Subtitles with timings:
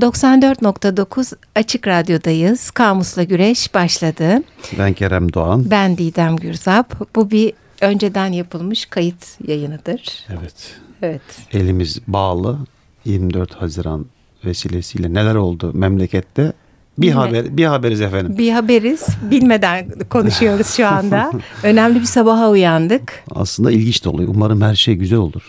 [0.00, 2.70] 94.9 Açık Radyo'dayız.
[2.70, 4.42] Kamusla Güreş başladı.
[4.78, 5.70] Ben Kerem Doğan.
[5.70, 7.14] Ben Didem Gürzap.
[7.16, 10.26] Bu bir önceden yapılmış kayıt yayınıdır.
[10.40, 10.74] Evet.
[11.02, 11.22] Evet.
[11.52, 12.58] Elimiz bağlı.
[13.04, 14.06] 24 Haziran
[14.44, 16.52] vesilesiyle neler oldu memlekette?
[16.98, 17.14] Bir Bilme.
[17.20, 18.38] haber bir haberiz efendim.
[18.38, 19.06] Bir haberiz.
[19.30, 21.30] Bilmeden konuşuyoruz şu anda.
[21.62, 23.24] Önemli bir sabaha uyandık.
[23.30, 24.28] Aslında ilginç de oluyor.
[24.34, 25.48] Umarım her şey güzel olur.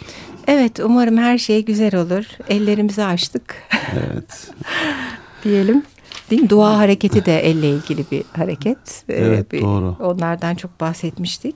[0.49, 2.25] Evet umarım her şey güzel olur.
[2.49, 3.55] Ellerimizi açtık.
[3.93, 4.51] Evet.
[5.43, 5.83] Diyelim.
[6.31, 6.49] Değil mi?
[6.49, 9.03] Dua hareketi de elle ilgili bir hareket.
[9.09, 9.95] Ee, evet bir, doğru.
[9.99, 11.55] Onlardan çok bahsetmiştik.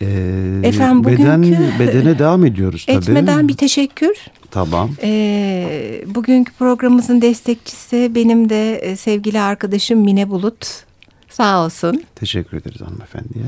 [0.00, 1.42] Ee, Efendim bugünkü beden,
[1.78, 2.96] bedene devam ediyoruz tabii.
[2.96, 4.16] Etmeden bir teşekkür.
[4.50, 4.90] Tamam.
[5.02, 10.87] Ee, bugünkü programımızın destekçisi benim de e, sevgili arkadaşım Mine Bulut.
[11.30, 12.02] Sağ olsun.
[12.14, 13.44] Teşekkür ederiz hanımefendiye.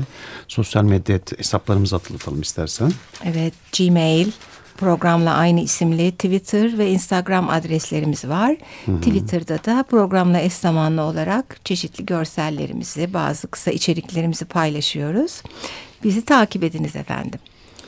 [0.47, 2.91] Sosyal medya hesaplarımızı hatırlatalım istersen.
[3.25, 4.31] Evet Gmail
[4.77, 8.57] programla aynı isimli Twitter ve Instagram adreslerimiz var.
[8.85, 8.97] Hı hı.
[8.97, 15.41] Twitter'da da programla eş zamanlı olarak çeşitli görsellerimizi, bazı kısa içeriklerimizi paylaşıyoruz.
[16.03, 17.39] Bizi takip ediniz efendim.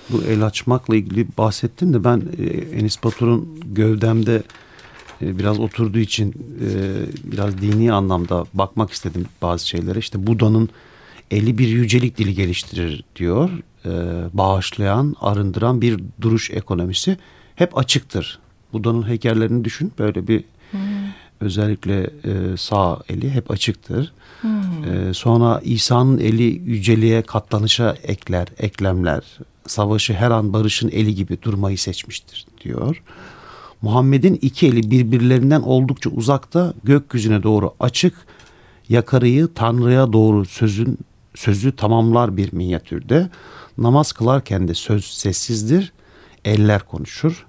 [0.09, 2.44] Bu el açmakla ilgili bahsettin de ben e,
[2.80, 4.44] Enis Batur'un gövdemde
[5.22, 6.72] biraz oturduğu için e,
[7.31, 10.00] biraz dini anlamda bakmak istedim bazı şeylere.
[10.00, 10.69] İşte Buda'nın
[11.31, 13.50] eli bir yücelik dili geliştirir diyor.
[13.86, 13.89] E,
[14.34, 17.17] bağışlayan, arındıran bir duruş ekonomisi
[17.56, 18.39] hep açıktır.
[18.73, 19.91] Buda'nın heykellerini düşün.
[20.00, 20.80] Böyle bir hmm.
[21.41, 22.09] özellikle
[22.58, 24.14] sağ eli hep açıktır.
[24.41, 25.14] Hmm.
[25.14, 29.23] Sonra İsa'nın eli yüceliğe, katlanışa ekler, eklemler.
[29.67, 33.03] Savaşı her an barışın eli gibi durmayı seçmiştir diyor.
[33.83, 38.15] Muhammed'in iki eli birbirlerinden oldukça uzakta gökyüzüne doğru açık,
[38.89, 40.97] yakarıyı Tanrı'ya doğru sözün
[41.35, 43.29] sözü tamamlar bir minyatürde.
[43.77, 45.93] Namaz kılarken de söz sessizdir,
[46.45, 47.45] eller konuşur.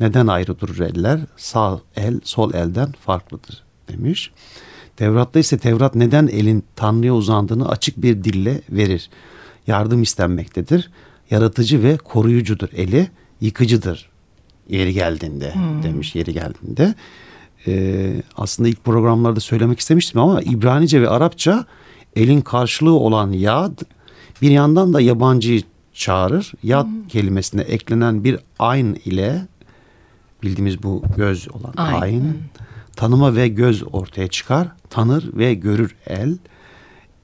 [0.00, 1.20] Neden ayrı durur eller?
[1.36, 4.32] Sağ el sol elden farklıdır demiş.
[4.96, 9.10] Tevrat'ta ise Tevrat neden elin Tanrı'ya uzandığını açık bir dille verir.
[9.66, 10.90] Yardım istenmektedir.
[11.30, 14.09] Yaratıcı ve koruyucudur eli, yıkıcıdır
[14.68, 15.82] yeri geldiğinde hmm.
[15.82, 16.94] demiş yeri geldiğinde.
[17.66, 21.64] Ee, aslında ilk programlarda söylemek istemiştim ama İbranice ve Arapça
[22.16, 23.78] elin karşılığı olan yad
[24.42, 25.62] bir yandan da yabancıyı
[25.92, 26.52] çağırır.
[26.62, 27.08] Yad hmm.
[27.08, 29.46] kelimesine eklenen bir ayn ile
[30.42, 32.34] bildiğimiz bu göz olan ayn, ayn hmm.
[32.96, 34.68] tanıma ve göz ortaya çıkar.
[34.90, 36.38] Tanır ve görür el.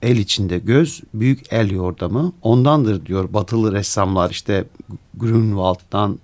[0.02, 2.32] El içinde göz, büyük el yordamı.
[2.42, 4.64] Ondandır diyor batılı ressamlar işte
[5.14, 6.18] Grünwald'dan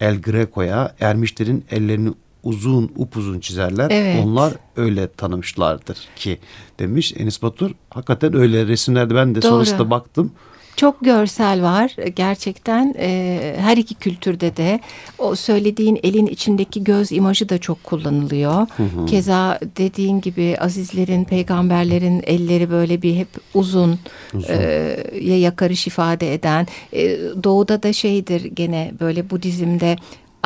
[0.00, 2.12] El Greco'ya ermişlerin ellerini
[2.42, 3.90] uzun upuzun çizerler.
[3.90, 4.24] Evet.
[4.24, 6.38] Onlar öyle tanımışlardır ki
[6.78, 7.70] demiş Enis Batur.
[7.90, 9.50] Hakikaten öyle resimlerde ben de Doğru.
[9.50, 10.32] sonrasında baktım.
[10.76, 14.80] Çok görsel var gerçekten e, her iki kültürde de
[15.18, 18.66] o söylediğin elin içindeki göz imajı da çok kullanılıyor.
[18.76, 19.06] Hı hı.
[19.06, 23.98] Keza dediğin gibi azizlerin peygamberlerin elleri böyle bir hep uzun,
[24.34, 24.54] uzun.
[24.54, 29.96] E, ya yakarış ifade eden e, doğuda da şeydir gene böyle Budizm'de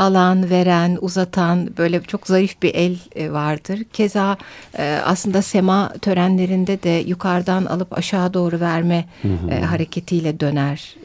[0.00, 3.84] alan, veren, uzatan böyle çok zarif bir el e, vardır.
[3.92, 4.36] Keza
[4.78, 9.50] e, aslında sema törenlerinde de yukarıdan alıp aşağı doğru verme hı hı.
[9.50, 10.96] E, hareketiyle dönerler.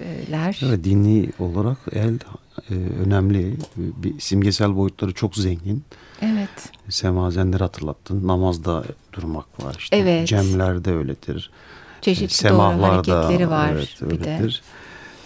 [0.65, 2.19] Evet, dini olarak el
[3.05, 3.57] önemli.
[3.77, 5.83] Bir simgesel boyutları çok zengin.
[6.21, 6.49] Evet.
[6.89, 8.27] Semazenleri hatırlattın.
[8.27, 9.97] Namazda durmak var işte.
[9.97, 10.27] Evet.
[10.27, 11.51] Cemlerde öyledir.
[12.01, 14.49] Çeşitli doğru hareketleri var evet, bir de.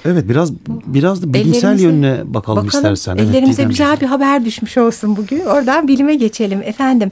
[0.06, 3.18] Evet biraz biraz da bilimsel yönüne bakalım, bakalım istersen.
[3.18, 5.40] Ellerimize evet, güzel bir haber düşmüş olsun bugün.
[5.40, 7.12] Oradan bilime geçelim efendim.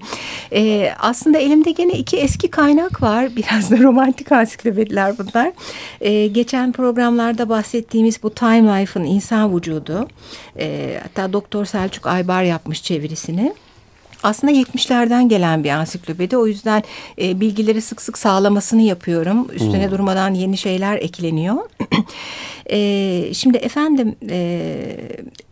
[0.54, 3.30] Ee, aslında elimde gene iki eski kaynak var.
[3.36, 5.52] Biraz da romantik ansiklopediler bunlar.
[6.02, 10.08] Ee, geçen programlarda bahsettiğimiz bu Time Life'ın insan vücudu.
[10.60, 13.54] Ee, hatta Doktor Selçuk Aybar yapmış çevirisini
[14.24, 16.38] aslında 70'lerden gelen bir ansiklopedi.
[16.38, 16.84] O yüzden
[17.22, 19.48] e, bilgileri sık sık sağlamasını yapıyorum.
[19.54, 19.92] Üstüne hmm.
[19.92, 21.58] durmadan yeni şeyler ekleniyor.
[22.72, 24.78] e, şimdi efendim e,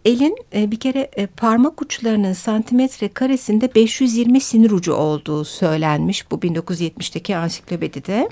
[0.05, 6.35] elin e, bir kere e, parmak uçlarının santimetre karesinde 520 sinir ucu olduğu söylenmiş bu
[6.35, 8.29] 1970'teki ansiklopedide.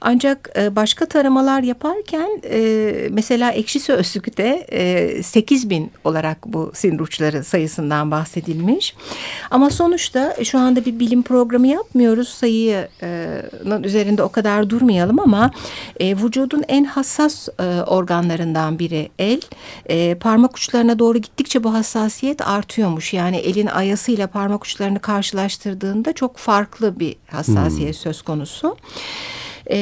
[0.00, 2.30] Ancak e, başka taramalar yaparken
[3.10, 8.94] mesela Ekşi Sözlük'te e, 8 bin olarak bu sinir uçları sayısından bahsedilmiş.
[9.50, 12.28] Ama sonuçta şu anda bir bilim programı yapmıyoruz.
[12.28, 15.50] Sayının üzerinde o kadar durmayalım ama
[16.00, 17.48] vücudun en hassas
[17.86, 19.40] organlarından biri el.
[20.14, 23.12] Parmak uçlarına doğru gittikçe bu hassasiyet artıyormuş.
[23.12, 28.02] Yani elin ayasıyla parmak uçlarını karşılaştırdığında çok farklı bir hassasiyet hmm.
[28.02, 28.76] söz konusu.
[29.70, 29.76] E,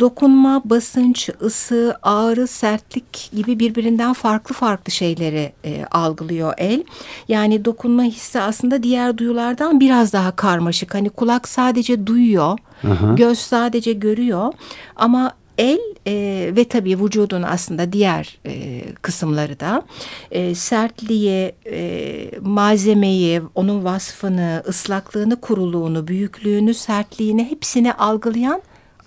[0.00, 6.84] dokunma, basınç, ısı, ağrı, sertlik gibi birbirinden farklı farklı şeyleri e, algılıyor el.
[7.28, 10.94] Yani dokunma hissi aslında diğer duyulardan biraz daha karmaşık.
[10.94, 13.14] Hani kulak sadece duyuyor, Aha.
[13.14, 14.52] göz sadece görüyor
[14.96, 16.12] ama el e,
[16.56, 19.82] ve tabii vücudun aslında diğer e, kısımları da
[20.30, 28.62] e, sertliği, e, malzemeyi, onun vasfını, ıslaklığını, kuruluğunu, büyüklüğünü, sertliğini hepsini algılayan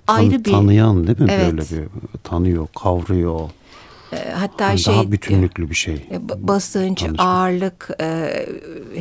[0.07, 0.51] ayrı bir...
[0.51, 1.45] Tanıyan değil mi evet.
[1.45, 1.88] böyle bir
[2.24, 3.50] tanıyor, kavruyor.
[4.13, 5.94] Ee, hatta yani şey daha bütünlüklü bir şey.
[5.94, 7.24] E, basınç, Tanışma.
[7.24, 8.46] ağırlık, e,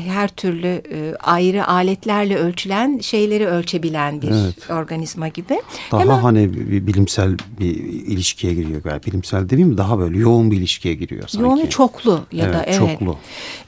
[0.07, 4.71] her türlü e, ayrı aletlerle ölçülen şeyleri ölçebilen bir evet.
[4.71, 5.63] organizma gibi.
[5.93, 9.07] Daha Hemen, hani bir bilimsel bir ilişkiye giriyor galiba.
[9.07, 9.79] Bilimsel demeyeyim mi?
[9.79, 11.45] Daha böyle yoğun bir ilişkiye giriyor sanki.
[11.45, 12.79] Yoğun çoklu ya evet, da evet.
[12.79, 13.17] Çoklu.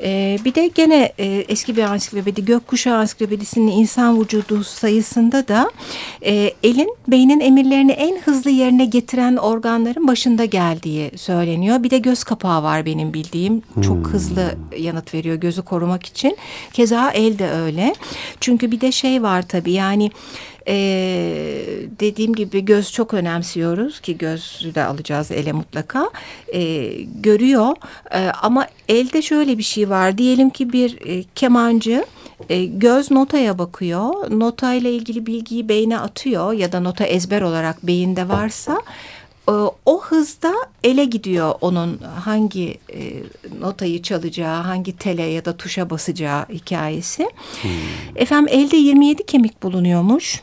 [0.02, 5.70] Ee, bir de gene e, eski bir ansiklopedi Gökkuşağı Ansiklopedisi'nin insan vücudu sayısında da
[6.24, 11.82] e, elin beynin emirlerini en hızlı yerine getiren organların başında geldiği söyleniyor söyleniyor.
[11.82, 13.62] Bir de göz kapağı var benim bildiğim.
[13.82, 14.04] Çok hmm.
[14.04, 16.36] hızlı yanıt veriyor gözü korumak için.
[16.72, 17.94] Keza el de öyle.
[18.40, 20.10] Çünkü bir de şey var tabii yani
[20.68, 21.64] ee,
[22.00, 26.10] dediğim gibi göz çok önemsiyoruz ki gözü de alacağız ele mutlaka
[26.54, 27.76] ee, görüyor
[28.14, 32.04] ee, ama elde şöyle bir şey var diyelim ki bir e, kemancı
[32.48, 38.28] e, göz notaya bakıyor notayla ilgili bilgiyi beyne atıyor ya da nota ezber olarak beyinde
[38.28, 38.82] varsa
[39.86, 40.52] o hızda
[40.84, 43.22] ele gidiyor onun hangi e,
[43.60, 47.30] notayı çalacağı, hangi tele ya da tuşa basacağı hikayesi.
[47.62, 47.70] Hmm.
[48.16, 50.42] Efendim elde 27 kemik bulunuyormuş.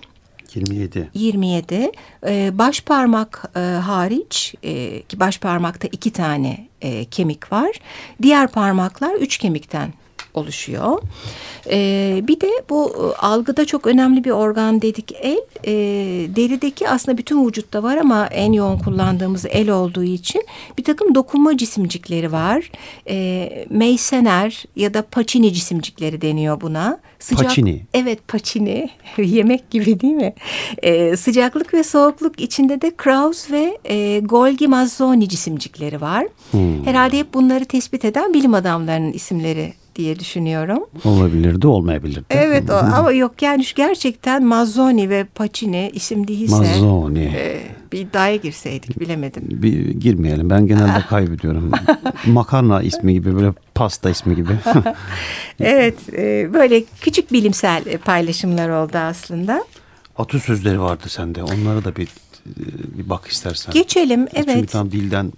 [0.56, 1.10] 27.
[1.14, 1.92] 27.
[2.28, 7.72] Ee, baş parmak e, hariç e, ki baş parmakta iki tane e, kemik var.
[8.22, 9.94] Diğer parmaklar üç kemikten
[10.34, 11.02] oluşuyor.
[11.72, 15.40] E, bir de bu e, algıda çok önemli bir organ dedik el.
[15.64, 15.74] E,
[16.36, 20.46] derideki aslında bütün vücutta var ama en yoğun kullandığımız el olduğu için
[20.78, 22.72] bir takım dokunma cisimcikleri var.
[23.10, 27.00] E, Meysener ya da Pacini cisimcikleri deniyor buna.
[27.20, 27.82] Sıcak, paçini.
[27.94, 28.90] Evet paçini.
[29.18, 30.34] Yemek gibi değil mi?
[30.78, 36.28] E, sıcaklık ve soğukluk içinde de Kraus ve e, Golgi Mazzoni cisimcikleri var.
[36.52, 36.86] Hmm.
[36.86, 40.84] Herhalde hep bunları tespit eden bilim adamlarının isimleri diye düşünüyorum.
[41.04, 42.26] Olabilirdi, olmayabilirdi.
[42.30, 46.56] Evet o, ama yok yani gerçekten Mazzoni ve Pacini isim değilse.
[46.56, 47.24] Mazzoni.
[47.24, 47.62] E,
[47.92, 49.44] bir iddiaya girseydik bilemedim.
[49.50, 50.50] Bir girmeyelim.
[50.50, 51.72] Ben genelde kaybediyorum.
[52.26, 54.52] Makarna ismi gibi böyle pasta ismi gibi.
[55.60, 59.66] evet, e, böyle küçük bilimsel paylaşımlar oldu aslında.
[60.18, 61.44] Atasözleri vardı sende.
[61.44, 62.08] Onlara da bir
[62.98, 63.74] bir bak istersen.
[63.74, 64.50] Geçelim, evet.
[64.54, 65.32] Çünkü tam dilden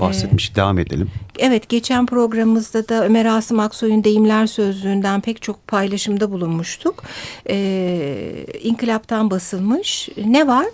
[0.00, 0.50] bahsetmiş.
[0.50, 1.10] Ee, Devam edelim.
[1.38, 7.02] Evet geçen programımızda da Ömer Asım Aksoy'un deyimler sözlüğünden pek çok paylaşımda bulunmuştuk.
[7.48, 10.08] Ee, İnkılaptan basılmış.
[10.26, 10.66] Ne var?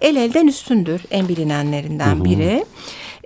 [0.00, 2.24] El elden üstündür en bilinenlerinden Hı-hı.
[2.24, 2.64] biri.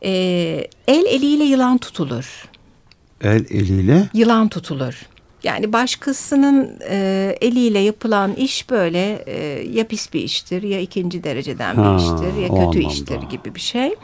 [0.04, 2.48] Ee, el eliyle yılan tutulur.
[3.22, 4.08] El eliyle?
[4.14, 5.06] Yılan tutulur.
[5.44, 11.74] Yani başkasının e, eliyle yapılan iş böyle e, ya pis bir iştir ya ikinci dereceden
[11.74, 13.94] ha, bir iştir ya kötü iştir gibi bir şey.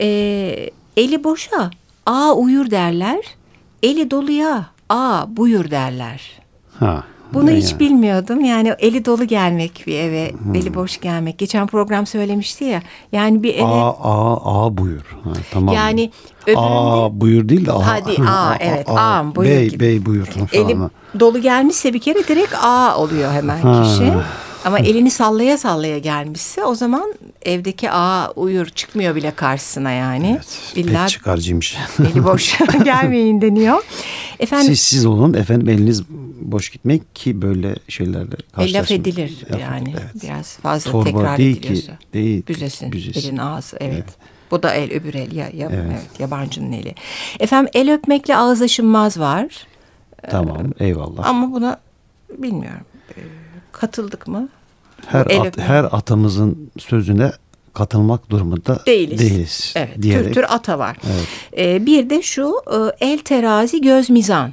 [0.00, 1.70] E, eli boşa
[2.06, 3.24] a uyur derler.
[3.82, 6.20] Eli doluya a buyur derler.
[6.78, 7.04] Ha.
[7.34, 7.80] Bunu hiç yani.
[7.80, 8.40] bilmiyordum.
[8.40, 10.54] Yani eli dolu gelmek bir eve, hmm.
[10.54, 11.38] eli boş gelmek.
[11.38, 12.82] Geçen program söylemişti ya.
[13.12, 13.64] Yani bir eve...
[13.64, 15.16] A, A, A buyur.
[15.24, 15.74] Ha, tamam.
[15.74, 16.10] Yani
[16.42, 16.60] öbüründe...
[16.60, 17.86] A buyur değil de A.
[17.86, 18.88] Hadi A, evet.
[18.88, 19.80] A, A buyur bey, gibi.
[19.80, 20.26] Bey buyur.
[20.26, 20.48] Falan.
[20.52, 20.76] Eli
[21.20, 23.82] dolu gelmişse bir kere direkt A oluyor hemen ha.
[23.82, 24.12] kişi.
[24.64, 30.30] Ama elini sallaya sallaya gelmişse o zaman evdeki ağa uyur çıkmıyor bile karşısına yani.
[30.30, 31.76] Evet, İlla pek çıkarcıymış.
[32.12, 33.82] Eli boş gelmeyin deniyor.
[34.40, 36.02] Efendim, siz siz olun efendim eliniz
[36.40, 38.82] boş gitmek ki böyle şeylerle karşılaşmak.
[38.82, 40.22] Laf edilir laf, yani evet.
[40.22, 41.92] biraz fazla Torba tekrar değil ediliyorsa.
[41.92, 43.28] Ki, değil Büzesin, büzesin.
[43.28, 43.94] elin ağzı evet.
[43.94, 44.08] evet.
[44.50, 45.84] Bu da el öbür el ya, ya evet.
[45.86, 46.94] evet yabancının eli.
[47.40, 49.66] Efendim el öpmekle ağız aşınmaz var.
[50.30, 51.26] Tamam eyvallah.
[51.26, 51.80] Ama buna
[52.38, 52.84] bilmiyorum
[53.78, 54.48] katıldık mı?
[55.06, 57.32] Her at, her atamızın sözüne
[57.74, 59.20] katılmak durumunda değiliz.
[59.20, 60.26] değiliz evet, diyerek.
[60.26, 60.96] Tür tür ata var.
[61.06, 61.26] Evet.
[61.58, 64.52] Ee, bir de şu e, el terazi göz mizan.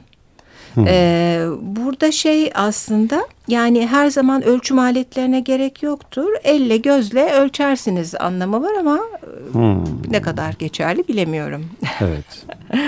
[0.77, 6.27] Ee, burada şey aslında yani her zaman ölçüm aletlerine gerek yoktur.
[6.43, 8.99] Elle gözle ölçersiniz anlamı var ama
[9.51, 10.11] hmm.
[10.11, 11.65] ne kadar geçerli bilemiyorum.
[12.01, 12.45] Evet.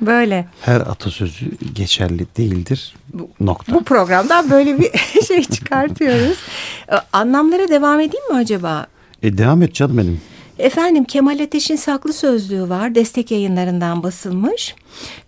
[0.00, 0.46] böyle.
[0.60, 2.94] Her atasözü geçerli değildir.
[3.40, 3.74] Nokta.
[3.74, 4.90] Bu programdan böyle bir
[5.26, 6.38] şey çıkartıyoruz.
[7.12, 8.86] Anlamlara devam edeyim mi acaba?
[9.22, 10.20] E, devam et canım benim.
[10.58, 12.94] Efendim Kemal Ateş'in saklı sözlüğü var.
[12.94, 14.74] Destek yayınlarından basılmış.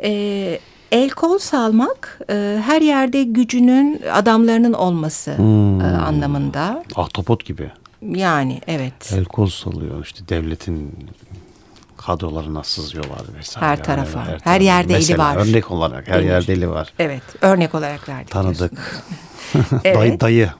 [0.02, 0.58] Ee,
[0.92, 5.80] El kol salmak e, her yerde gücünün adamlarının olması Hmm.
[5.80, 6.85] e, anlamında.
[6.97, 7.71] Ahtapot gibi.
[8.02, 9.12] Yani evet.
[9.16, 10.95] El kol salıyor işte devletin
[11.97, 13.66] kadrolarına sızıyorlar vesaire.
[13.66, 14.57] Her tarafa, her tarafa.
[14.64, 15.37] yerde eli Mesela var.
[15.37, 16.26] Örnek olarak her Denir.
[16.28, 16.92] yerde eli var.
[16.99, 18.30] Evet örnek olarak verdik.
[18.30, 19.02] Tanıdık.
[19.85, 19.97] Evet.
[19.97, 20.50] dayı, dayı.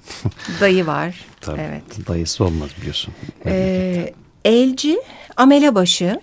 [0.61, 1.25] Dayı var.
[1.41, 1.61] Tabii.
[1.61, 2.09] Evet.
[2.09, 3.15] Dayısı olmaz biliyorsun.
[3.47, 4.99] Ee, elci,
[5.37, 6.21] amelebaşı,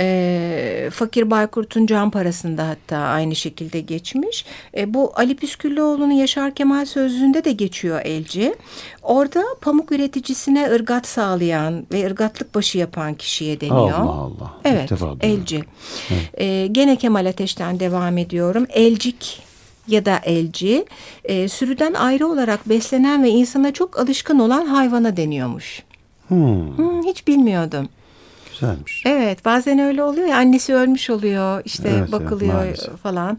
[0.00, 4.44] e, Fakir Baykurt'un can parasında hatta aynı şekilde geçmiş.
[4.76, 8.54] E, bu Ali Püsküllüoğlu'nun Yaşar Kemal sözlüğünde de geçiyor elci.
[9.02, 13.90] Orada pamuk üreticisine ırgat sağlayan ve ırgatlık başı yapan kişiye deniyor.
[13.90, 14.52] Allah Allah.
[14.64, 14.90] Evet,
[15.20, 15.64] elci.
[16.34, 18.66] Ee, gene Kemal Ateş'ten devam ediyorum.
[18.70, 19.42] Elcik
[19.88, 20.84] ya da elci,
[21.24, 25.82] e, sürüden ayrı olarak beslenen ve insana çok alışkın olan hayvana deniyormuş.
[26.28, 27.88] Hmm, Hmm, hiç bilmiyordum.
[28.60, 29.02] Güzelmiş.
[29.06, 32.96] Evet, bazen öyle oluyor ya annesi ölmüş oluyor, işte Evet, evet, bakılıyor maalesef.
[32.96, 33.38] falan.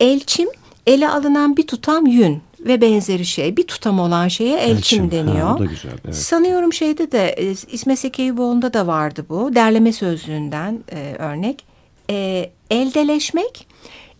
[0.00, 0.48] Elçim,
[0.86, 3.56] ele alınan bir tutam yün ve benzeri şey.
[3.56, 5.56] Bir tutam olan şeye elçim, Elçim, ha, deniyor.
[5.56, 6.14] o da güzel, evet.
[6.16, 9.54] Sanıyorum şeyde de e, İsmet Sekeyboğlu'nda da vardı bu.
[9.54, 11.64] Derleme sözlüğünden e, örnek.
[12.10, 13.66] E, eldeleşmek,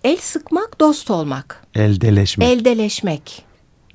[0.05, 1.63] el sıkmak, dost olmak.
[1.75, 2.45] Eldeleşme.
[2.45, 3.45] Eldeleşmek.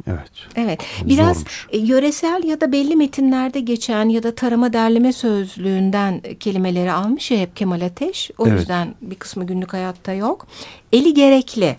[0.07, 0.29] Evet.
[0.55, 0.81] Evet.
[1.05, 1.67] Biraz Zormuş.
[1.71, 7.31] e, yöresel ya da belli metinlerde geçen ya da tarama derleme sözlüğünden e, kelimeleri almış
[7.31, 8.31] ya hep Kemal Ateş.
[8.37, 8.59] O Evet.
[8.59, 10.47] yüzden bir kısmı günlük hayatta yok.
[10.93, 11.77] Eli gerekli.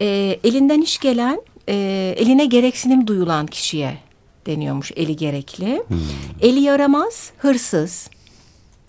[0.00, 0.06] E,
[0.44, 1.74] elinden iş gelen, e,
[2.18, 3.98] eline gereksinim duyulan kişiye
[4.46, 5.82] deniyormuş eli gerekli.
[5.88, 5.98] Hmm.
[6.40, 8.10] Eli yaramaz, hırsız.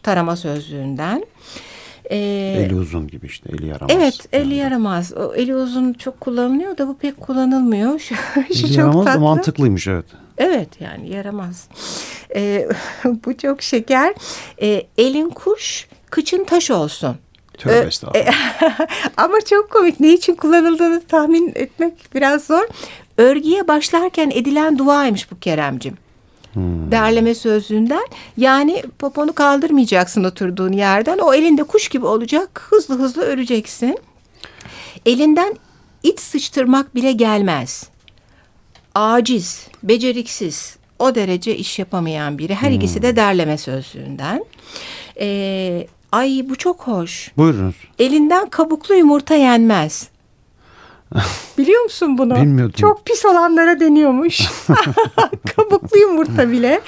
[0.04, 1.26] Tarama sözlüğünden.
[2.10, 2.18] E,
[2.66, 3.92] Eli uzun gibi işte eli yaramaz.
[3.96, 4.56] Evet, eli Yani.
[4.56, 5.14] yaramaz.
[5.14, 8.00] O eli uzun çok kullanılıyor da bu pek kullanılmıyor.
[8.00, 9.20] Şu, şu Eli çok yaramaz da tatlı.
[9.22, 10.06] mantıklıymış evet.
[10.38, 11.68] Evet yani yaramaz.
[12.36, 12.68] Ee,
[13.26, 14.14] bu çok şeker.
[14.62, 17.16] Ee, elin kuş, kıçın taş olsun.
[17.58, 18.80] Tövbe Ee, estağfurullah.
[19.18, 20.00] Ama çok komik.
[20.00, 22.68] Ne için kullanıldığını tahmin etmek biraz zor.
[23.18, 25.98] Örgüye başlarken edilen duaymış bu Keremcim.
[26.56, 26.92] Hmm.
[26.92, 28.06] Derleme sözlüğünden.
[28.38, 31.18] Yani poponu kaldırmayacaksın oturduğun yerden.
[31.18, 32.68] O elinde kuş gibi olacak.
[32.70, 34.00] Hızlı hızlı öreceksin.
[35.06, 35.56] Elinden
[36.04, 37.90] iç sıçtırmak bile gelmez.
[38.96, 42.56] Aciz, beceriksiz, o derece iş yapamayan biri.
[42.56, 44.46] Her ikisi de derleme sözlüğünden.
[45.20, 47.32] Ee, ay bu çok hoş.
[47.38, 47.76] Buyurunuz.
[48.00, 50.10] Elinden kabuklu yumurta yenmez.
[51.58, 52.36] Biliyor musun bunu?
[52.36, 52.76] Bilmiyordum.
[52.78, 54.42] Çok pis olanlara deniyormuş.
[55.56, 56.82] kabuklu yumurta bile.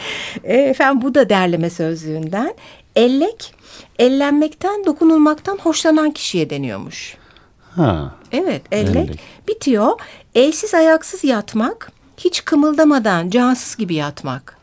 [0.44, 2.54] E, efendim bu da derleme sözlüğünden.
[2.96, 3.56] Ellek,
[4.00, 7.18] ellenmekten, dokunulmaktan hoşlanan kişiye deniyormuş.
[7.76, 8.16] Ha.
[8.32, 8.96] Evet, ellek.
[9.10, 9.20] Ellek.
[9.48, 10.00] Bitiyor.
[10.36, 14.57] Elsiz ayaksız yatmak, hiç kımıldamadan cansız gibi yatmak.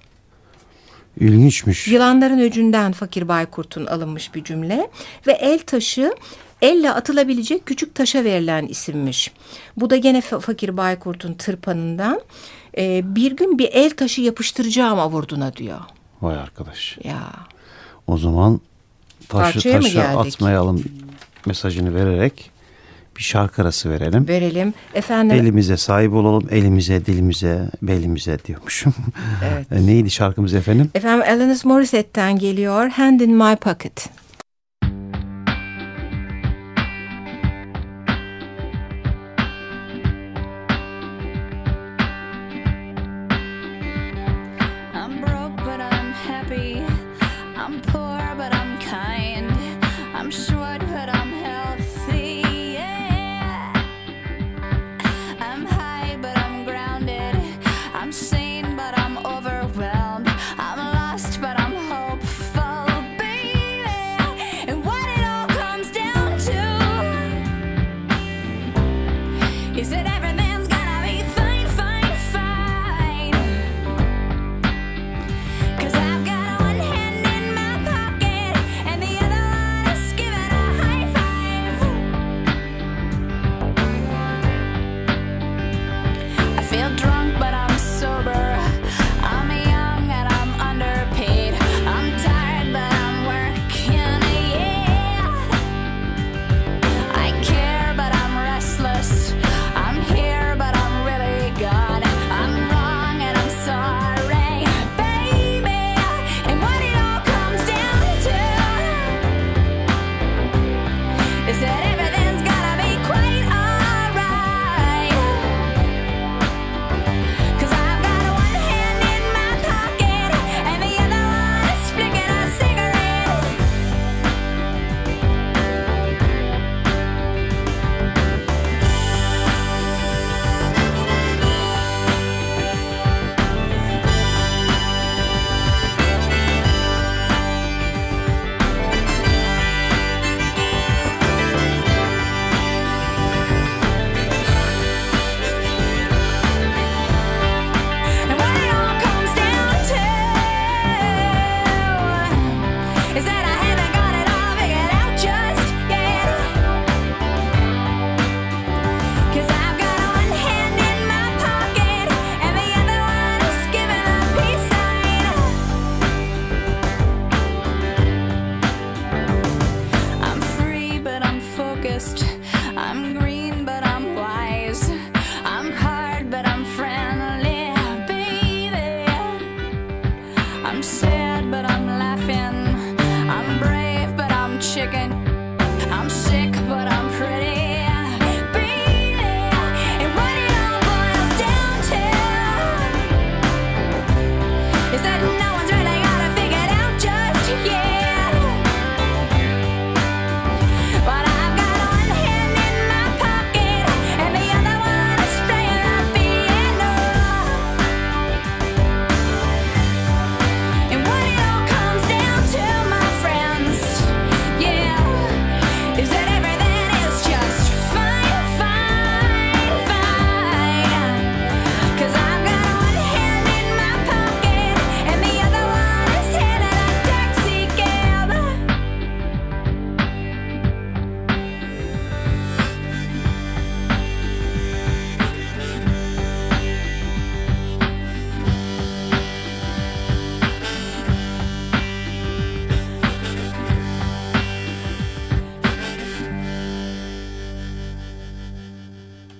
[1.21, 1.89] İlginçmiş.
[1.89, 4.91] Yılanların öcünden Fakir Baykurt'un alınmış bir cümle
[5.27, 6.15] ve el taşı
[6.63, 9.33] elle atılabilecek küçük taşa verilen isimmiş.
[9.77, 12.21] Bu da gene Fa- Fakir Baykurt'un tırpanından
[12.79, 15.81] Ee, bir gün bir el taşı yapıştıracağım avurduna diyor.
[16.23, 16.99] Vay arkadaş.
[17.05, 17.21] Ya
[18.07, 18.61] O zaman
[19.29, 20.85] taşı Parçaya taşa atmayalım
[21.47, 22.51] mesajını vererek
[23.17, 24.29] bir şarkı arası verelim.
[24.29, 24.75] verelim.
[24.95, 28.95] Efendim Elimize sahip olalım, elimize, dilimize, belimize diyormuşum.
[29.45, 29.67] Evet.
[29.73, 30.91] E, Neydi şarkımız efendim?
[30.95, 34.09] efendim Alanis Morissette'ten geliyor Hand in My Pocket.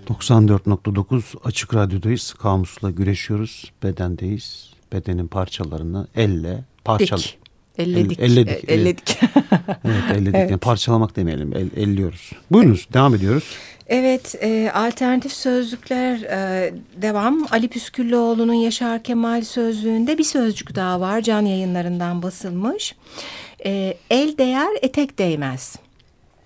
[0.09, 2.33] 94.9 Açık Radyo'dayız.
[2.35, 3.73] Kamusla güreşiyoruz.
[3.83, 4.71] Bedendeyiz.
[4.93, 7.19] Bedenin parçalarını elle parçal.
[7.19, 7.39] Dik.
[7.79, 8.19] Elledik.
[8.21, 9.19] El- elledik, E, elledik.
[9.85, 10.35] Evet, elledik.
[10.37, 10.51] Evet.
[10.51, 11.53] Yani parçalamak demeyelim.
[11.57, 12.31] El, elliyoruz.
[12.51, 12.89] Buyurunuz.
[12.93, 13.45] Devam ediyoruz.
[13.87, 17.47] Evet, e, alternatif sözlükler e, devam.
[17.51, 21.21] Ali Püsküllüoğlu'nun Yaşar Kemal sözlüğünde bir sözcük daha var.
[21.21, 22.95] Can yayınlarından basılmış.
[23.67, 25.77] E, el değer, etek değmez.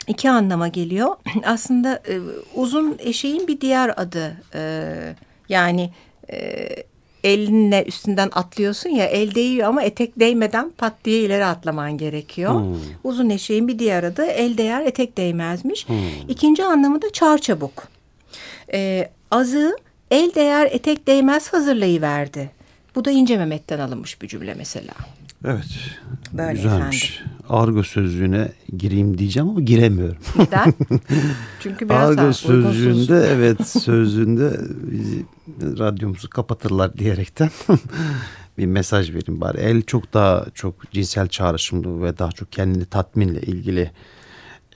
[0.09, 1.17] İki anlama geliyor.
[1.45, 2.21] Aslında e,
[2.55, 4.37] uzun eşeğin bir diğer adı.
[4.55, 5.15] E,
[5.49, 5.91] yani
[6.33, 6.69] e,
[7.25, 12.55] elinle üstünden atlıyorsun ya el değiyor ama etek değmeden pat diye ileri atlaman gerekiyor.
[12.55, 12.77] Hmm.
[13.05, 15.87] Uzun eşeğin bir diğer adı el değer etek değmezmiş.
[16.29, 17.89] İkinci anlamı da çarçabuk.
[18.73, 19.77] E, azı
[20.11, 22.51] el değer etek değmez hazırlayıverdi.
[22.95, 24.93] Bu da İnce Mehmet'ten alınmış bir cümle mesela.
[25.45, 25.65] Evet.
[26.33, 27.23] Böyle Güzelmiş.
[27.49, 30.17] Argo sözlüğüne gireyim diyeceğim ama giremiyorum.
[30.39, 30.75] Neden?
[31.61, 32.47] Çünkü biraz Argo uygunsuz.
[32.47, 34.61] sözlüğünde evet sözlüğünde
[35.79, 37.51] radyomuzu kapatırlar diyerekten
[38.59, 39.59] bir mesaj vereyim bari.
[39.59, 43.91] El çok daha çok cinsel çağrışımlı ve daha çok kendini tatminle ilgili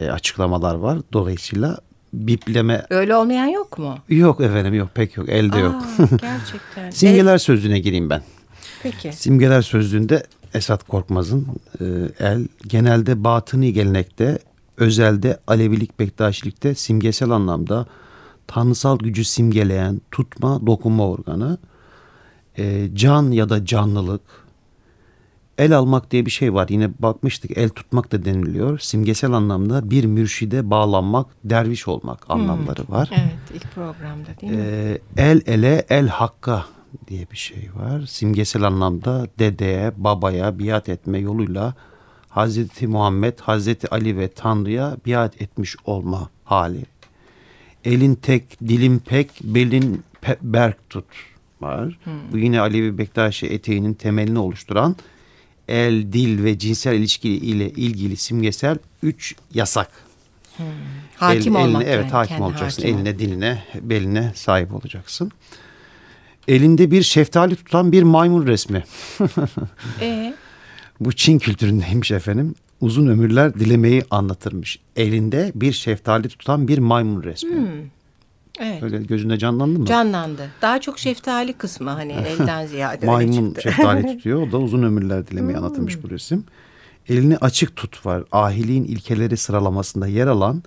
[0.00, 0.98] e, açıklamalar var.
[1.12, 1.78] Dolayısıyla
[2.12, 3.98] bipleme Öyle olmayan yok mu?
[4.08, 5.74] yok efendim yok pek yok elde yok.
[5.74, 6.90] Aa, gerçekten.
[6.90, 8.22] Simgeler sözlüğüne gireyim ben.
[8.82, 9.12] Peki.
[9.12, 10.22] Simgeler sözlüğünde
[10.54, 11.46] Esat Korkmaz'ın
[11.80, 11.84] e,
[12.18, 14.38] el genelde batıni gelenekte,
[14.76, 17.86] özelde Alevilik, Bektaşilikte simgesel anlamda
[18.46, 21.58] tanrısal gücü simgeleyen tutma, dokunma organı,
[22.58, 24.22] e, can ya da canlılık,
[25.58, 26.66] el almak diye bir şey var.
[26.68, 28.78] Yine bakmıştık el tutmak da deniliyor.
[28.78, 33.10] Simgesel anlamda bir mürşide bağlanmak, derviş olmak anlamları var.
[33.12, 34.58] Evet ilk programda değil mi?
[34.60, 36.64] Ee, el ele el hakka
[37.09, 38.07] diye bir şey var.
[38.07, 41.74] Simgesel anlamda dedeye, babaya biat etme yoluyla
[42.28, 46.83] Hazreti Muhammed, Hazreti Ali ve Tanrı'ya biat etmiş olma hali.
[47.85, 51.05] Elin tek, dilin pek, belin pe- berk tut
[51.61, 51.98] var.
[52.33, 54.96] Bu yine Alevi Bektaşi eteğinin temelini oluşturan
[55.68, 59.88] el, dil ve cinsel ilişki ile ilgili simgesel üç yasak.
[61.16, 62.83] hakim El- olmak eline, Evet yani, hakim kendi olacaksın.
[62.83, 65.31] hakim eline, diline, beline sahip olacaksın.
[66.48, 68.85] Elinde bir şeftali tutan bir maymun resmi.
[70.00, 70.35] Ee,
[71.00, 72.55] Bu Çin kültüründeymiş efendim.
[72.81, 74.78] Uzun ömürler dilemeyi anlatırmış.
[74.96, 77.50] Elinde bir şeftali tutan bir maymun resmi.
[78.61, 78.83] evet.
[78.83, 79.87] Öyle gözünde canlandı mı?
[79.87, 80.50] Canlandı.
[80.62, 84.48] Daha çok şeftali kısmı hani elden ziyade Maymun şeftali tutuyor.
[84.48, 86.44] O da uzun ömürler dilemeyi anlatılmış bu resim.
[87.09, 88.24] Elini açık tut var.
[88.33, 90.62] Ahiliğin ilkeleri sıralamasında yer alan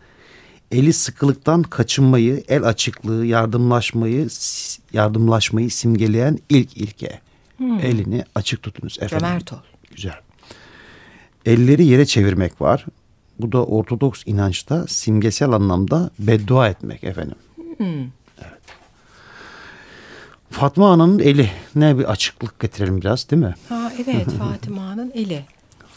[0.72, 4.28] eli sıkılıktan kaçınmayı, el açıklığı, yardımlaşmayı,
[4.94, 7.20] yardımlaşmayı simgeleyen ilk ilke.
[7.60, 9.28] Elini açık tutunuz efendim.
[9.28, 9.58] Cömert ol.
[9.96, 10.20] Güzel.
[11.46, 12.86] Elleri yere çevirmek var.
[13.40, 17.36] Bu da Ortodoks inançta simgesel anlamda beddua etmek efendim.
[17.80, 18.62] Evet.
[20.50, 23.56] Fatma Ana'nın eli ne bir açıklık getirelim biraz değil mi?
[23.70, 25.46] Ha evet Fatıma'nın eli.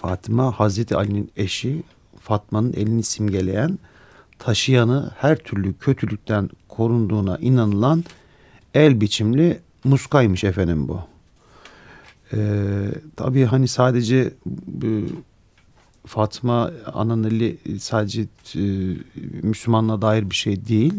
[0.00, 1.82] Fatıma Hazreti Ali'nin eşi
[2.20, 3.78] Fatma'nın elini simgeleyen
[4.38, 8.04] taşıyanı her türlü kötülükten korunduğuna inanılan
[8.74, 11.00] el biçimli muskaymış efendim bu.
[12.32, 14.32] Ee, tabii hani sadece
[14.66, 14.86] bu
[16.06, 18.60] Fatma Ana'nın eli sadece e,
[19.42, 20.94] Müslümanlığa dair bir şey değil.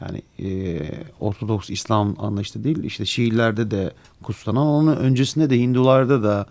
[0.00, 0.80] Yani e,
[1.20, 2.84] Ortodoks İslam anlayışta değil.
[2.84, 6.46] İşte Şiilerde de kutsanan onun öncesinde de Hindularda da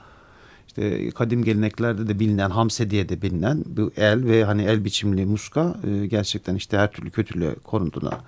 [0.78, 5.26] işte kadim geleneklerde de bilinen Hamse diye de bilinen bu el ve hani el biçimli
[5.26, 8.20] muska e, gerçekten işte her türlü kötülüğe korunduğuna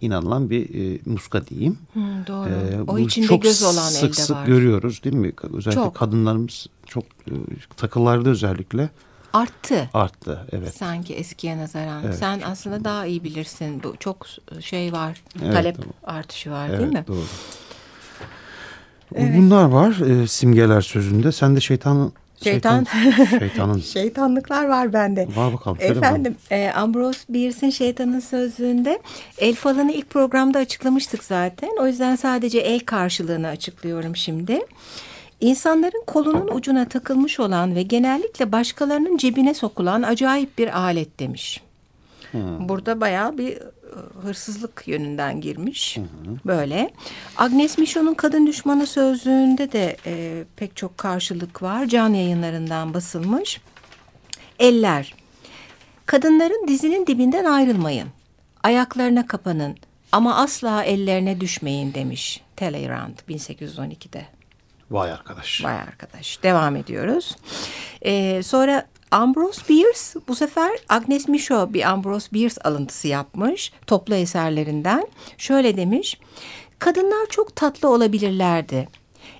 [0.00, 1.78] inanılan bir e, muska diyeyim.
[1.94, 2.48] Hı, doğru.
[2.48, 4.46] Ee, o içinde çok göz olan sık elde sık var.
[4.46, 5.32] görüyoruz değil mi?
[5.52, 5.94] Özellikle Çok.
[5.94, 7.32] kadınlarımız çok e,
[7.76, 8.88] takılarda özellikle
[9.32, 9.90] Arttı.
[9.94, 10.46] arttı.
[10.52, 10.76] Evet.
[10.76, 12.04] Sanki eskiye nazaran.
[12.04, 13.82] Evet, Sen aslında daha iyi bilirsin.
[13.82, 14.26] Bu çok
[14.60, 15.22] şey var.
[15.42, 15.86] Evet, talep doğru.
[16.04, 17.04] artışı var Evet, değil mi?
[17.08, 17.24] doğru.
[19.18, 21.32] Bunlar var e, simgeler sözünde.
[21.32, 22.12] Sen de şeytan
[22.44, 22.84] Şeytan.
[22.84, 25.28] şeytan- şeytanın Şeytanlıklar var bende.
[25.36, 25.76] var bakalım.
[25.80, 28.98] Efendim e, Ambrose Bierce'in şeytanın sözlüğünde
[29.38, 31.70] el falını ilk programda açıklamıştık zaten.
[31.80, 34.60] O yüzden sadece el karşılığını açıklıyorum şimdi.
[35.40, 41.60] İnsanların kolunun ucuna takılmış olan ve genellikle başkalarının cebine sokulan acayip bir alet demiş.
[42.60, 43.58] Burada bayağı bir
[44.22, 45.98] hırsızlık yönünden girmiş.
[46.46, 46.90] Böyle.
[47.36, 51.86] Agnes Michon'un Kadın Düşmanı sözlüğünde de e, pek çok karşılık var.
[51.86, 53.60] Can yayınlarından basılmış.
[54.58, 55.14] Eller.
[56.06, 58.08] Kadınların dizinin dibinden ayrılmayın.
[58.62, 59.76] Ayaklarına kapanın
[60.12, 64.39] ama asla ellerine düşmeyin demiş Talleyrand 1812'de.
[64.90, 65.64] Vay arkadaş.
[65.64, 66.42] Vay arkadaş.
[66.42, 67.36] Devam ediyoruz.
[68.02, 75.06] Ee, sonra Ambrose Bierce bu sefer Agnes Michaud bir Ambrose Bierce alıntısı yapmış toplu eserlerinden.
[75.38, 76.20] Şöyle demiş.
[76.78, 78.88] Kadınlar çok tatlı olabilirlerdi.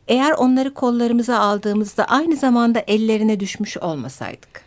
[0.08, 4.62] Eğer onları kollarımıza aldığımızda aynı zamanda ellerine düşmüş olmasaydık.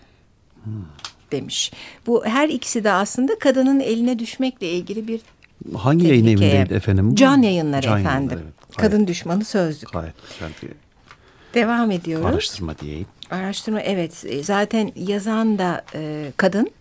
[1.31, 1.71] Demiş.
[2.07, 5.21] Bu her ikisi de aslında kadının eline düşmekle ilgili bir
[5.77, 6.45] Hangi yayın tehlike.
[6.45, 7.15] evindeydi efendim?
[7.15, 8.29] Can yayınları Can efendim.
[8.29, 8.62] Yayınları, evet.
[8.77, 9.93] Kadın düşmanı sözlük.
[9.93, 10.69] Gayet güzel bir
[11.53, 12.25] Devam ediyoruz.
[12.25, 13.07] araştırma diyeyim.
[13.31, 16.71] Araştırma evet E, zaten yazan da e, kadın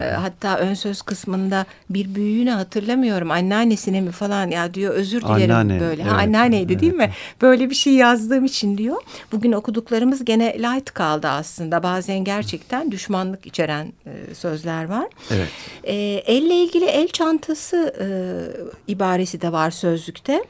[0.00, 5.32] E, hatta ön söz kısmında bir büyüğünü hatırlamıyorum anneannesine mi falan ya diyor özür dilerim
[5.54, 7.08] Anneanne, böyle ha, evet, anneanneydi değil evet.
[7.08, 8.96] mi böyle bir şey yazdığım için diyor
[9.32, 15.48] bugün okuduklarımız gene light kaldı aslında bazen gerçekten düşmanlık içeren e, sözler var Evet.
[15.84, 15.94] E,
[16.26, 18.06] elle ilgili el çantası e,
[18.92, 20.44] ibaresi de var sözlükte.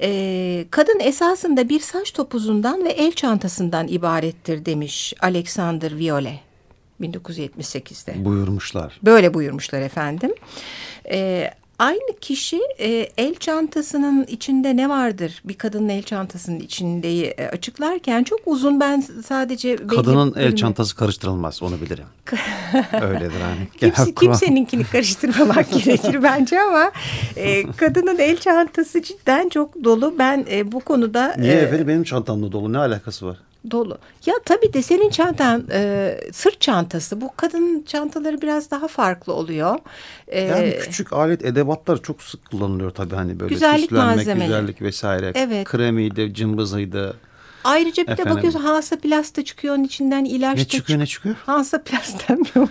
[0.00, 6.40] Ee, kadın esasında bir saç topuzundan ve el çantasından ibarettir demiş Alexander Viole
[7.00, 8.24] 1978'de.
[8.24, 8.98] Buyurmuşlar.
[9.02, 10.34] Böyle buyurmuşlar efendim.
[11.10, 15.42] Ee, aynı kişi e, el çantasının içinde ne vardır?
[15.44, 19.78] Bir kadının el çantasının içindeyi e, açıklarken çok uzun ben sadece...
[19.78, 22.04] belli Kadının el bölümü- çantası karıştırılmaz onu bilirim.
[23.02, 23.68] Öyledir hani.
[23.94, 26.92] Kimse, kimseninkini karıştırmamak gerekir bence ama
[27.36, 30.14] e, kadının el çantası cidden çok dolu.
[30.18, 33.36] Ben e, bu konuda Niye e, efendim benim çantamla dolu ne alakası var?
[33.70, 33.98] Dolu.
[34.26, 37.20] Ya tabii de senin çantan e, sırt çantası.
[37.20, 39.78] Bu kadının çantaları biraz daha farklı oluyor.
[40.28, 44.46] E, Yani küçük alet edevatlar çok sık kullanılıyor tabii hani böyle Güzellik süslenmek, malzemeleri.
[44.48, 45.32] güzellik vesaire.
[45.34, 45.64] Evet.
[45.66, 47.16] Kremiydi, cımbızıydı.
[47.68, 48.34] Ayrıca bir de efendim.
[48.36, 48.96] bakıyorsun Hansa
[49.36, 51.34] da çıkıyor onun içinden ilaç Ne da çıkıyor ne çıkıyor?
[51.46, 52.68] Hansa Plast demiyorum.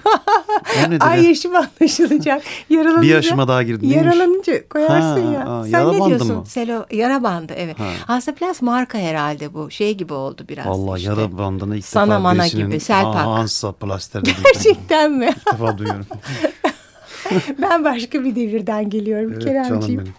[1.00, 1.30] Ay ya?
[1.30, 2.44] yaşım anlaşılacak.
[2.70, 3.88] Yaralanınca, Bir yaşıma daha girdin?
[3.90, 5.50] Yaralanınca koyarsın Ha, ya.
[5.50, 6.36] ha, Sen ne diyorsun?
[6.36, 6.46] mı?
[6.46, 7.80] Selo, yara bandı evet.
[7.80, 7.86] Ha.
[8.08, 9.72] Hansa Plast marka herhalde bu.
[9.72, 10.66] Şey gibi oldu biraz.
[10.66, 11.10] Vallahi işte.
[11.12, 13.16] yara bandını ilk Sana defa mana gibi, Selpak.
[13.26, 15.34] Hansa plaster dediğini Gerçekten mi?
[15.38, 16.06] ilk defa duyuyorum.
[17.62, 20.14] ben başka bir devirden geliyorum Evet, Keremciğim.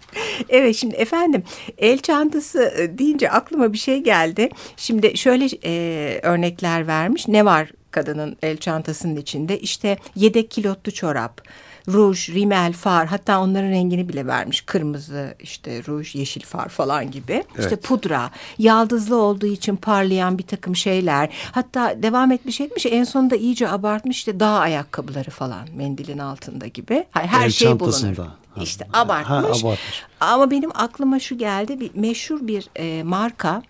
[0.49, 1.43] Evet şimdi efendim
[1.77, 4.49] el çantası e, deyince aklıma bir şey geldi.
[4.77, 7.27] Şimdi şöyle e, örnekler vermiş.
[7.27, 9.59] Ne var kadının el çantasının içinde?
[9.59, 11.41] İşte yedek kilotlu çorap,
[11.87, 14.61] ruj, rimel, far hatta onların rengini bile vermiş.
[14.61, 17.43] Kırmızı, işte ruj, yeşil far falan gibi.
[17.49, 17.83] İşte Evet.
[17.83, 21.29] pudra, yaldızlı olduğu için parlayan bir takım şeyler.
[21.51, 27.05] Hatta devam etmiş etmiş en sonunda iyice abartmış işte dağ ayakkabıları falan mendilin altında gibi.
[27.11, 28.17] Her, her El şey bulunur.
[28.55, 28.61] Ha.
[28.63, 29.63] İşte Ha, abartmış.
[29.63, 30.03] abartmış.
[30.19, 33.61] Ama benim aklıma şu geldi bir meşhur bir e, marka.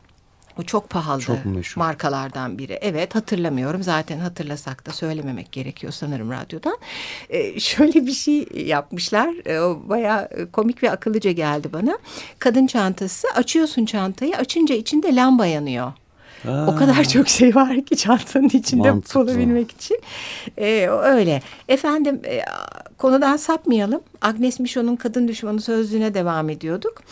[0.59, 1.79] O çok pahalı Çok meşhur.
[1.79, 2.79] markalardan biri.
[2.81, 3.83] Evet hatırlamıyorum.
[3.83, 6.77] Zaten hatırlasak da söylememek gerekiyor sanırım radyodan.
[7.29, 9.33] E, şöyle bir şey yapmışlar.
[9.45, 11.97] E, o bayağı e, komik ve akıllıca geldi bana.
[12.39, 13.27] Kadın çantası.
[13.35, 14.37] Açıyorsun çantayı.
[14.37, 15.93] Açınca içinde lamba yanıyor.
[16.67, 19.21] O kadar çok şey var ki çantanın içinde Mantıklı.
[19.21, 19.99] bulabilmek için.
[20.57, 21.41] Ee, öyle.
[21.67, 22.41] Efendim e,
[22.99, 24.01] konudan sapmayalım.
[24.21, 27.03] Agnes Michon'un kadın düşmanı sözlüğüne devam ediyorduk.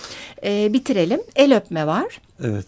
[0.43, 1.21] Ee, bitirelim.
[1.35, 2.21] El öpme var.
[2.43, 2.65] Evet.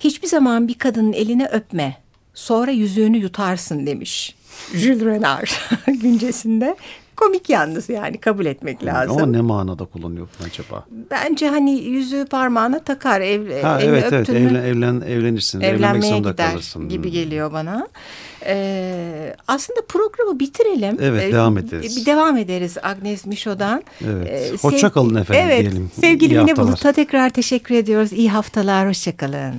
[0.00, 1.96] Hiçbir zaman bir kadının elini öpme.
[2.34, 4.36] Sonra yüzüğünü yutarsın demiş.
[4.74, 5.48] Jules Renard
[5.86, 6.76] güncesinde.
[7.22, 9.16] Komik yalnız yani kabul etmek lazım.
[9.16, 10.84] Ama ne manada kullanıyor bunu acaba?
[11.10, 13.20] Bence hani yüzüğü parmağına takar.
[13.20, 15.60] Ev, Ha, evet evet mü- evlen, evlen, evlenirsin.
[15.60, 16.88] Evlenmek evlenmeye zorunda gider kalırsın.
[16.88, 17.88] gibi geliyor bana.
[18.46, 20.96] Ee, aslında programı bitirelim.
[21.00, 21.96] Evet, Ee, devam ederiz.
[21.96, 23.82] Bir devam ederiz Agnes Michaud'dan.
[24.04, 24.28] Evet.
[24.30, 25.90] Ee, Hoşça sev- kalın efendim evet, diyelim.
[26.00, 26.56] Sevgili Mine.
[26.56, 28.12] Bulut'a tekrar teşekkür ediyoruz.
[28.12, 29.54] İyi haftalar, hoşça kalın.